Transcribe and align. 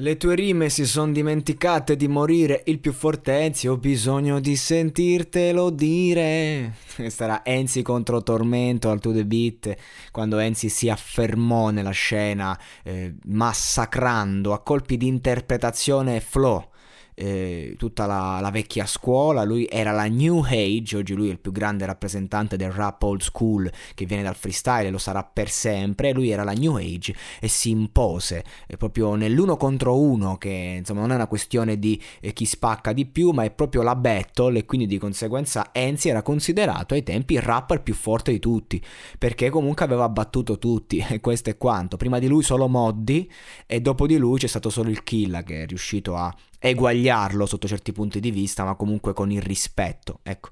Le 0.00 0.16
tue 0.16 0.36
rime 0.36 0.68
si 0.68 0.86
sono 0.86 1.10
dimenticate 1.10 1.96
di 1.96 2.06
morire, 2.06 2.62
il 2.66 2.78
più 2.78 2.92
forte 2.92 3.32
Enzi, 3.32 3.66
ho 3.66 3.76
bisogno 3.76 4.38
di 4.38 4.54
sentirtelo 4.54 5.70
dire. 5.70 6.76
Era 7.18 7.44
Enzi 7.44 7.82
contro 7.82 8.22
Tormento 8.22 8.90
al 8.90 9.00
To 9.00 9.12
The 9.12 9.26
Beat, 9.26 9.74
quando 10.12 10.38
Enzi 10.38 10.68
si 10.68 10.88
affermò 10.88 11.70
nella 11.70 11.90
scena, 11.90 12.56
eh, 12.84 13.12
massacrando 13.24 14.52
a 14.52 14.60
colpi 14.60 14.96
di 14.96 15.08
interpretazione 15.08 16.14
e 16.14 16.20
flow 16.20 16.64
eh, 17.18 17.74
tutta 17.76 18.06
la, 18.06 18.38
la, 18.40 18.50
vecchia 18.50 18.86
scuola, 18.86 19.42
lui 19.42 19.66
era 19.68 19.90
la 19.90 20.06
New 20.06 20.44
Age, 20.44 20.98
oggi 20.98 21.14
lui 21.14 21.28
è 21.28 21.32
il 21.32 21.40
più 21.40 21.50
grande 21.50 21.84
rappresentante 21.84 22.56
del 22.56 22.70
rap 22.70 23.02
old 23.02 23.22
school 23.22 23.68
che 23.94 24.04
viene 24.04 24.22
dal 24.22 24.36
freestyle 24.36 24.86
e 24.86 24.90
lo 24.90 24.98
sarà 24.98 25.24
per 25.24 25.50
sempre, 25.50 26.12
lui 26.12 26.30
era 26.30 26.44
la 26.44 26.52
New 26.52 26.76
Age 26.76 27.14
e 27.40 27.48
si 27.48 27.70
impose 27.70 28.44
eh, 28.68 28.76
proprio 28.76 29.16
nell'uno 29.16 29.56
contro 29.56 29.98
uno 29.98 30.38
che 30.38 30.76
insomma 30.78 31.00
non 31.00 31.10
è 31.10 31.14
una 31.16 31.26
questione 31.26 31.78
di 31.78 32.00
eh, 32.20 32.32
chi 32.32 32.44
spacca 32.44 32.92
di 32.92 33.04
più 33.04 33.30
ma 33.30 33.42
è 33.42 33.50
proprio 33.50 33.82
la 33.82 33.96
battle 33.96 34.60
e 34.60 34.64
quindi 34.64 34.86
di 34.86 34.98
conseguenza 34.98 35.70
Enzi 35.72 36.10
era 36.10 36.22
considerato 36.22 36.94
ai 36.94 37.02
tempi 37.02 37.34
il 37.34 37.42
rapper 37.42 37.82
più 37.82 37.94
forte 37.94 38.30
di 38.30 38.38
tutti 38.38 38.80
perché 39.18 39.50
comunque 39.50 39.84
aveva 39.84 40.08
battuto 40.08 40.58
tutti 40.58 41.04
e 41.08 41.18
questo 41.20 41.50
è 41.50 41.56
quanto, 41.56 41.96
prima 41.96 42.20
di 42.20 42.28
lui 42.28 42.44
solo 42.44 42.68
Moddi 42.68 43.28
e 43.66 43.80
dopo 43.80 44.06
di 44.06 44.16
lui 44.16 44.38
c'è 44.38 44.46
stato 44.46 44.70
solo 44.70 44.90
il 44.90 45.02
Killa 45.02 45.42
che 45.42 45.64
è 45.64 45.66
riuscito 45.66 46.14
a 46.14 46.32
eguagliarlo 46.58 47.46
sotto 47.46 47.66
certi 47.66 47.92
punti 47.92 48.20
di 48.20 48.30
vista, 48.30 48.64
ma 48.64 48.74
comunque 48.74 49.12
con 49.12 49.30
il 49.30 49.42
rispetto. 49.42 50.20
Ecco. 50.22 50.48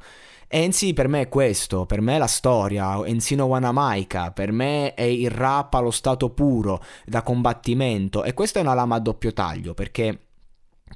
Enzi 0.48 0.93
per 0.93 1.09
me 1.09 1.23
è 1.23 1.29
questo, 1.29 1.87
per 1.87 2.01
me 2.01 2.15
è 2.15 2.19
la 2.19 2.29
storia, 2.29 3.05
Enzino 3.05 3.47
Wanamaika, 3.47 4.31
per 4.31 4.53
me 4.53 4.95
è 4.95 5.03
il 5.03 5.31
rap 5.31 5.75
allo 5.75 5.91
stato 5.91 6.31
puro, 6.31 6.81
da 7.05 7.23
combattimento, 7.23 8.23
e 8.23 8.33
questa 8.33 8.61
è 8.61 8.63
una 8.63 8.75
lama 8.75 8.95
a 8.95 9.01
doppio 9.01 9.33
taglio, 9.33 9.75
perché 9.75 10.26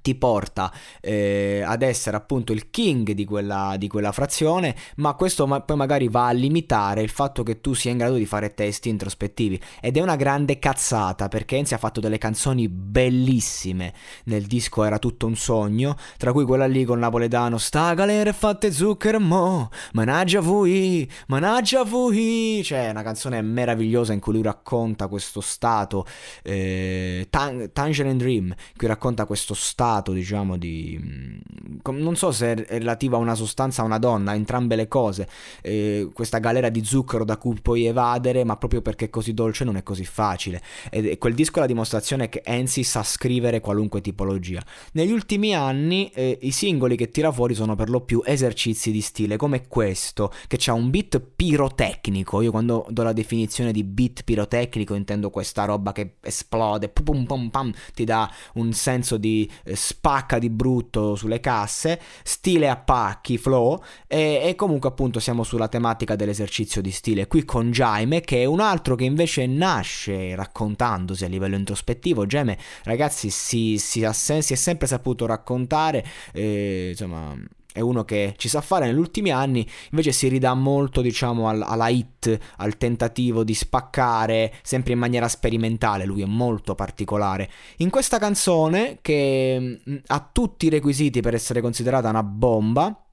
ti 0.03 0.15
porta 0.15 0.73
eh, 1.01 1.63
ad 1.65 1.83
essere 1.83 2.17
appunto 2.17 2.53
il 2.53 2.71
king 2.71 3.13
di 3.13 3.25
quella, 3.25 3.75
di 3.77 3.89
quella 3.89 4.13
frazione, 4.13 4.75
ma 4.97 5.15
questo 5.15 5.47
ma- 5.47 5.61
poi 5.61 5.77
magari 5.77 6.09
va 6.09 6.29
a 6.29 6.33
limitare 6.33 7.03
il 7.03 7.11
fatto 7.11 7.43
che 7.43 7.61
tu 7.61 7.75
sia 7.75 7.91
in 7.91 7.99
grado 7.99 8.15
di 8.15 8.25
fare 8.25 8.55
testi 8.55 8.89
introspettivi. 8.89 9.61
Ed 9.81 9.97
è 9.97 10.01
una 10.01 10.17
grande 10.17 10.59
cazzata 10.59 11.29
perché 11.29 11.57
Enzi 11.57 11.75
ha 11.75 11.79
fatto 11.79 12.01
delle 12.01 12.19
canzoni 12.19 12.69
bellissime 12.69 13.93
nel 14.25 14.45
disco 14.45 14.85
Era 14.85 14.99
tutto 14.99 15.27
un 15.27 15.37
sogno, 15.37 15.97
tra 16.17 16.33
cui 16.33 16.45
quella 16.45 16.67
lì 16.67 16.85
con 16.85 16.99
Napoletano, 16.99 17.59
sta 17.59 17.93
galera 17.95 18.33
fatte 18.33 18.73
zucchero 18.73 19.21
mo, 19.21 19.71
managgia 19.93 20.41
voi, 20.41 21.11
managgia 21.27 21.85
voi, 21.85 22.63
cioè 22.65 22.91
una 22.91 23.03
canzone 23.03 23.43
meravigliosa 23.43 24.13
in 24.13 24.21
cui 24.21 24.35
lui 24.35 24.43
racconta 24.43 25.09
questo 25.09 25.41
stato, 25.41 26.07
eh, 26.43 27.27
Tang- 27.29 27.71
Tangerine 27.73 28.17
Dream, 28.17 28.47
in 28.47 28.77
cui 28.77 28.87
racconta 28.87 29.27
questo 29.27 29.53
stato 29.55 29.80
stato, 29.81 30.13
diciamo, 30.13 30.59
di... 30.59 31.01
Mm, 31.03 31.39
non 31.99 32.15
so 32.15 32.31
se 32.33 32.53
è 32.53 32.79
relativa 32.79 33.17
a 33.17 33.21
una 33.21 33.35
sostanza 33.35 33.81
o 33.81 33.85
a 33.85 33.87
una 33.87 33.99
donna, 33.99 34.35
entrambe 34.35 34.77
le 34.77 34.89
cose, 34.89 35.27
eh, 35.63 36.11
questa 36.13 36.37
galera 36.39 36.69
di 36.69 36.85
zucchero 36.85 37.25
da 37.25 37.39
cui 37.39 37.57
puoi 37.63 37.87
evadere, 37.87 38.45
ma 38.45 38.59
proprio 38.59 38.83
perché 38.83 39.07
è 39.07 39.11
così 39.11 39.33
dolce 39.33 39.65
non 39.65 39.77
è 39.77 39.83
così 39.83 40.05
facile. 40.05 40.61
E 40.91 41.17
quel 41.17 41.33
disco 41.33 41.57
è 41.57 41.61
la 41.61 41.67
dimostrazione 41.67 42.29
che 42.29 42.43
Ensi 42.45 42.85
sa 42.85 43.03
scrivere 43.03 43.61
qualunque 43.61 44.03
tipologia. 44.03 44.63
Negli 44.93 45.13
ultimi 45.13 45.55
anni 45.55 46.11
eh, 46.11 46.39
i 46.43 46.51
singoli 46.51 46.97
che 46.97 47.09
tira 47.09 47.33
fuori 47.33 47.55
sono 47.55 47.75
per 47.75 47.89
lo 47.89 48.03
più 48.03 48.21
esercizi 48.23 48.91
di 48.91 49.01
stile, 49.01 49.37
come 49.37 49.67
questo, 49.67 50.31
che 50.47 50.59
ha 50.67 50.75
un 50.75 50.91
beat 50.91 51.23
pirotecnico. 51.35 52.43
Io 52.43 52.51
quando 52.51 52.85
do 52.91 53.03
la 53.03 53.15
definizione 53.15 53.73
di 53.73 53.83
beat 53.83 54.25
pirotecnico 54.25 54.95
intendo 54.95 55.31
questa 55.31 55.65
roba 55.65 55.93
che 55.93 56.17
esplode, 56.21 56.91
pum 56.91 57.25
pum 57.25 57.49
pum, 57.49 57.73
ti 57.95 58.05
dà 58.05 58.31
un 58.55 58.75
senso 58.75 59.17
di 59.17 59.49
spacca 59.75 60.39
di 60.39 60.51
brutto 60.51 61.15
sulle 61.15 61.41
casse, 61.41 62.01
stile 62.23 62.69
a 62.69 62.77
pacchi, 62.77 63.39
flow 63.39 63.83
e, 64.07 64.41
e, 64.45 64.55
comunque 64.55 64.89
appunto 64.89 65.21
siamo 65.21 65.43
sulla 65.43 65.69
tematica 65.69 66.17
dell'esercizio 66.17 66.81
di 66.81 66.91
stile 66.91 67.27
qui 67.27 67.45
con 67.45 67.71
Jaime 67.71 68.21
che 68.21 68.43
è 68.43 68.45
un 68.45 68.61
altro 68.61 68.95
che 68.95 69.05
invece 69.05 69.47
nasce 69.47 70.35
raccontandosi 70.35 71.25
a 71.25 71.29
livello 71.29 71.57
introspettivo. 71.57 72.27
Jaime 72.27 72.59
ragazzi 72.85 73.31
si, 73.31 73.79
si, 73.79 74.07
si 74.13 74.53
è 74.53 74.57
sempre 74.57 74.87
saputo 74.87 75.27
raccontare, 75.27 76.05
eh, 76.33 76.89
insomma 76.91 77.37
è 77.73 77.81
uno 77.81 78.05
che 78.05 78.35
ci 78.37 78.49
sa 78.49 78.61
fare 78.61 78.87
negli 78.87 78.99
ultimi 78.99 79.31
anni, 79.31 79.67
invece 79.91 80.13
si 80.13 80.29
ridà 80.29 80.55
molto, 80.55 81.01
diciamo, 81.01 81.49
al, 81.49 81.63
alla 81.63 81.89
hit, 81.89 82.39
al 82.57 82.77
tentativo 82.77 83.45
di 83.45 83.55
spaccare, 83.55 84.53
sempre 84.63 84.93
in 84.93 84.99
maniera 84.99 85.29
sperimentale, 85.29 86.05
lui 86.05 86.23
è 86.23 86.27
molto 86.27 86.75
particolare. 86.75 87.51
In 87.79 87.91
questa 87.91 88.19
canzone, 88.19 88.99
che 89.03 89.79
mm, 89.89 89.97
ha 90.07 90.29
tutti 90.33 90.67
i 90.67 90.71
requisiti 90.71 91.21
per 91.21 91.35
essere 91.35 91.61
considerata 91.61 92.09
una 92.09 92.23
bomba, 92.23 93.05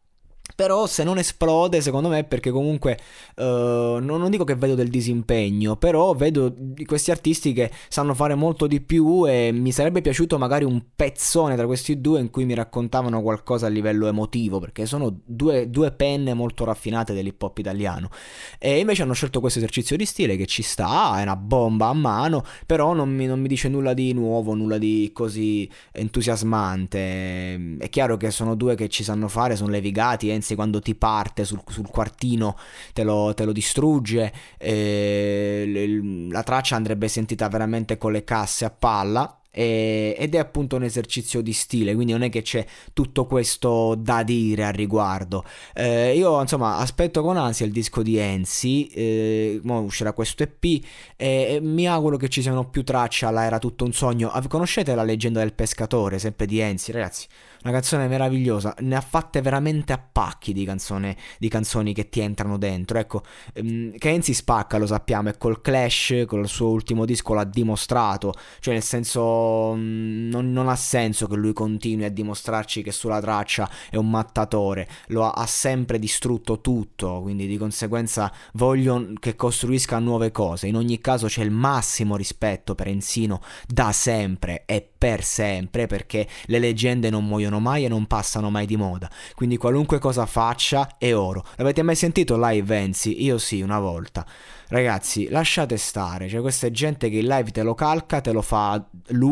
però 0.57 0.88
se 0.88 1.03
non 1.03 1.19
esplode, 1.19 1.81
secondo 1.81 2.09
me, 2.09 2.23
perché 2.23 2.50
comunque 2.50 2.97
uh, 3.35 3.44
non, 3.44 4.01
non, 4.01 4.31
dico 4.31 4.44
che 4.44 4.56
vedo 4.56 4.73
del 4.73 4.88
disimpegno, 4.88 5.75
però 5.75 6.16
vedo 6.16 6.51
questi 6.84 7.12
artisti 7.12 7.53
che 7.53 7.69
sanno 7.90 8.16
fare 8.16 8.34
molto 8.34 8.66
di 8.66 8.81
più 8.81 9.29
e 9.29 9.51
mi 9.53 9.72
sarebbe 9.72 10.01
piaciuto 10.01 10.40
magari 10.40 10.66
un 10.66 10.81
pezzone 10.95 11.56
tra 11.56 11.68
questi 11.68 12.01
due 12.01 12.22
in 12.22 12.31
cui 12.31 12.45
mi 12.45 12.56
raccontavano 12.56 13.22
qualcosa 13.22 13.68
a 13.68 13.69
livello 13.69 14.07
emotivo, 14.07 14.57
perché 14.57 14.88
sono 14.88 15.19
due, 15.23 15.69
due 15.69 15.91
penne 15.91 16.34
molto 16.34 16.66
raffinate 16.66 17.13
dell'hip 17.13 17.39
hop 17.39 17.59
italiano. 17.59 18.09
E 18.57 18.79
invece 18.79 19.03
hanno 19.03 19.13
scelto 19.13 19.39
questo 19.39 19.59
esercizio 19.59 19.95
di 19.95 20.06
stile 20.06 20.38
che 20.38 20.47
ci 20.47 20.63
sta, 20.63 21.19
è 21.19 21.22
una 21.22 21.35
bomba 21.35 21.89
a 21.89 21.94
mano, 21.94 22.44
però 22.66 22.94
non 22.94 23.13
mi, 23.13 23.28
non 23.28 23.39
mi 23.39 23.47
dice 23.47 23.69
nulla 23.69 23.94
di 23.94 24.12
nuovo, 24.12 24.56
nulla 24.56 24.79
di 24.79 25.12
così 25.13 25.69
entusiasmante. 25.91 27.78
È 27.78 27.89
chiaro 27.89 28.18
che 28.18 28.31
sono 28.31 28.56
due 28.56 28.74
che 28.74 28.89
ci 28.89 29.03
sanno 29.03 29.28
fare, 29.28 29.56
sono 29.56 29.69
levigati, 29.69 30.45
Enzi 30.47 30.55
quando 30.55 30.79
ti 30.79 30.95
parte 30.95 31.43
sul, 31.43 31.61
sul 31.67 31.89
quartino 31.89 32.55
te 32.93 33.03
lo, 33.03 33.33
te 33.33 33.43
lo 33.43 33.51
distrugge, 33.51 34.31
la 34.59 36.43
traccia 36.43 36.77
andrebbe 36.77 37.09
sentita 37.09 37.49
veramente 37.49 37.97
con 37.97 38.13
le 38.13 38.23
casse 38.23 38.63
a 38.63 38.69
palla 38.69 39.36
ed 39.57 40.35
è 40.35 40.38
appunto 40.38 40.75
un 40.75 40.84
esercizio 40.84 41.42
di 41.42 41.54
stile, 41.54 41.95
quindi 41.95 42.12
non 42.12 42.21
è 42.21 42.30
che 42.30 42.44
c'è 42.44 42.65
tutto 42.94 43.25
questo 43.25 43.95
da 43.95 44.21
dire 44.21 44.65
al 44.65 44.74
riguardo. 44.74 45.44
Eh, 45.74 46.15
io 46.15 46.39
insomma 46.39 46.77
aspetto 46.77 47.24
con 47.24 47.38
ansia 47.38 47.65
il 47.65 47.71
disco 47.71 48.04
di 48.04 48.18
Enzi, 48.18 48.88
eh, 48.88 49.59
uscirà 49.63 50.13
questo 50.13 50.44
EP 50.44 50.83
e 51.15 51.59
mi 51.62 51.88
auguro 51.88 52.18
che 52.18 52.30
ci 52.30 52.42
siano 52.42 52.69
più 52.69 52.83
tracce 52.83 53.25
alla 53.25 53.44
Era 53.44 53.57
tutto 53.57 53.83
un 53.83 53.94
sogno. 53.94 54.31
Conoscete 54.48 54.94
la 54.94 55.04
leggenda 55.04 55.39
del 55.39 55.54
pescatore, 55.54 56.19
sempre 56.19 56.45
di 56.45 56.60
Enzi, 56.60 56.92
ragazzi? 56.92 57.27
Una 57.63 57.74
canzone 57.74 58.07
meravigliosa, 58.07 58.75
ne 58.80 58.95
ha 58.95 59.01
fatte 59.01 59.42
veramente 59.42 59.92
a 59.92 59.98
pacchi 59.98 60.53
di, 60.53 60.63
canzone, 60.63 61.18
di 61.39 61.50
canzoni 61.50 61.94
che 61.94 62.07
ti 62.07 62.19
entrano 62.19 62.57
dentro. 62.57 63.00
Ecco, 63.00 63.24
um, 63.56 63.94
spacca, 64.21 64.77
lo 64.77 64.86
sappiamo, 64.86 65.30
e 65.30 65.38
col 65.38 65.62
Clash, 65.62 66.24
col 66.27 66.48
suo 66.48 66.69
ultimo 66.69 67.03
disco 67.03 67.33
l'ha 67.33 67.44
dimostrato, 67.44 68.33
cioè 68.60 68.74
nel 68.74 68.83
senso 68.83 69.46
non, 69.75 70.51
non, 70.51 70.69
ha 70.69 70.75
senso 70.75 71.27
che 71.27 71.35
lui 71.35 71.53
continui 71.53 72.05
a 72.05 72.11
dimostrarci 72.11 72.81
che 72.81 72.91
sulla 72.91 73.19
traccia 73.19 73.69
è 73.89 73.95
un 73.95 74.09
mattatore, 74.09 74.88
lo 75.07 75.25
ha, 75.25 75.31
ha, 75.31 75.45
sempre 75.45 75.99
distrutto 75.99 76.61
tutto, 76.61 77.21
quindi 77.21 77.47
di 77.47 77.57
conseguenza 77.57 78.31
voglio 78.53 79.13
che 79.19 79.35
costruisca 79.35 79.99
nuove 79.99 80.31
cose. 80.31 80.67
In 80.67 80.75
ogni 80.75 80.99
caso 80.99 81.27
c'è 81.27 81.44
il 81.44 81.51
massimo 81.51 82.15
rispetto 82.15 82.75
per 82.75 82.88
Enzino 82.88 83.41
da 83.67 83.91
sempre 83.91 84.63
e 84.65 84.88
per 84.97 85.23
sempre 85.23 85.88
perché 85.88 86.27
le 86.45 86.59
leggende 86.59 87.09
non 87.09 87.25
muoiono 87.25 87.59
mai 87.59 87.85
e 87.85 87.88
non 87.88 88.07
passano 88.07 88.50
mai 88.50 88.65
di 88.65 88.75
moda. 88.75 89.09
Quindi 89.35 89.57
qualunque 89.57 90.00
cosa 90.00 90.25
faccia 90.25 90.97
è 90.97 91.15
oro. 91.15 91.45
L'avete 91.55 91.83
mai 91.83 91.95
sentito 91.95 92.38
live 92.38 92.75
Enzi? 92.75 93.23
Io 93.23 93.38
sì, 93.38 93.61
una 93.61 93.79
volta. 93.79 94.25
Ragazzi, 94.69 95.29
lasciate 95.29 95.77
stare, 95.77 96.27
cioè 96.27 96.41
questa 96.41 96.67
è 96.67 96.71
gente 96.71 97.09
che 97.09 97.19
il 97.19 97.25
live 97.25 97.51
te 97.51 97.63
lo 97.63 97.73
calca, 97.73 98.19
te 98.19 98.33
lo 98.33 98.41
fa 98.41 98.85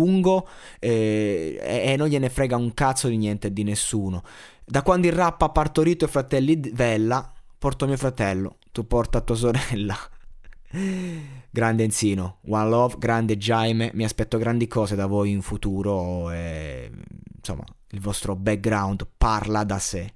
lungo 0.05 0.47
eh, 0.79 1.57
e, 1.61 1.95
non 1.97 2.07
gliene 2.07 2.29
frega 2.29 2.55
un 2.55 2.73
cazzo 2.73 3.07
di 3.07 3.17
niente 3.17 3.47
e 3.47 3.53
di 3.53 3.63
nessuno. 3.63 4.23
Da 4.63 4.81
quando 4.83 5.07
il 5.07 5.13
rap 5.13 5.41
ha 5.41 5.49
partorito 5.49 6.05
i 6.05 6.07
fratelli 6.07 6.59
Vella, 6.73 7.31
porto 7.57 7.85
mio 7.87 7.97
fratello, 7.97 8.57
tu 8.71 8.85
porta 8.85 9.21
tua 9.21 9.35
sorella. 9.35 9.97
Grande 11.49 11.83
Enzino, 11.83 12.39
One 12.49 12.69
Love, 12.69 12.95
grande 12.97 13.37
Jaime, 13.37 13.91
mi 13.93 14.03
aspetto 14.03 14.37
grandi 14.37 14.67
cose 14.67 14.95
da 14.95 15.05
voi 15.05 15.31
in 15.31 15.41
futuro 15.41 16.29
e 16.31 16.91
insomma 17.37 17.63
il 17.91 18.01
vostro 18.01 18.35
background 18.35 19.07
parla 19.15 19.63
da 19.63 19.79
sé. 19.79 20.13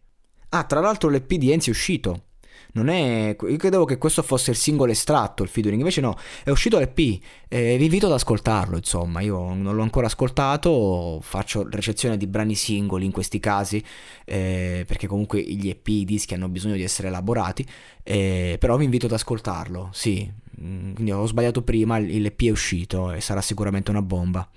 Ah, 0.50 0.66
tra 0.66 0.82
l'altro 0.82 1.10
l'EP 1.10 1.36
di 1.36 1.52
Enzi 1.52 1.70
è 1.70 1.72
uscito, 1.72 2.24
non 2.74 2.90
è... 2.90 3.36
Io 3.40 3.58
credevo 3.58 3.86
che 3.86 3.98
questo 3.98 4.22
fosse 4.22 4.52
il 4.52 4.58
singolo 4.58 4.92
estratto, 4.92 5.44
il 5.44 5.50
featuring, 5.50 5.80
invece 5.80 6.02
no, 6.02 6.18
è 6.44 6.50
uscito 6.50 6.78
l'EP, 6.80 7.20
eh, 7.48 7.78
vi 7.78 7.86
invito 7.86 8.06
ad 8.08 8.14
ascoltarlo, 8.14 8.78
insomma, 8.78 9.22
io 9.22 9.54
non 9.54 9.76
l'ho 9.76 9.82
ancora 9.82 10.08
ascoltato, 10.08 11.20
faccio 11.22 11.68
recensione 11.70 12.18
di 12.18 12.28
brani 12.28 12.56
singoli 12.56 13.06
in 13.06 13.12
questi 13.12 13.40
casi, 13.40 13.84
eh, 14.26 14.84
perché 14.88 15.08
comunque 15.08 15.42
gli 15.42 15.70
EP, 15.70 15.88
i 15.88 16.06
dischi 16.06 16.34
hanno 16.34 16.50
bisogno 16.50 16.76
di 16.76 16.84
essere 16.84 17.08
elaborati, 17.08 17.66
eh, 18.04 18.58
però 18.60 18.78
vi 18.78 18.86
invito 18.86 19.06
ad 19.08 19.14
ascoltarlo, 19.14 19.90
sì, 19.92 20.30
mm, 20.62 20.94
quindi 20.94 21.12
ho 21.12 21.26
sbagliato 21.26 21.62
prima, 21.62 21.98
l'EP 22.00 22.44
è 22.44 22.50
uscito 22.50 23.12
e 23.12 23.22
sarà 23.22 23.42
sicuramente 23.42 23.92
una 23.92 24.02
bomba. 24.02 24.48